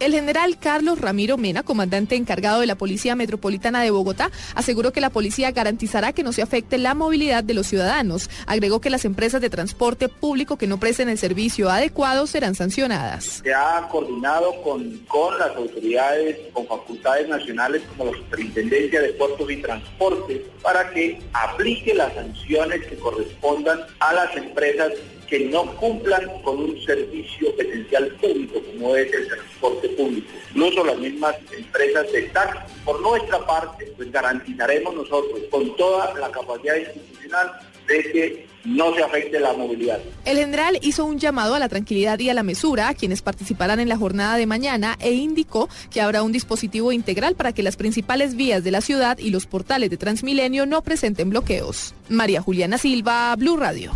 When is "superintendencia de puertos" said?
18.16-19.50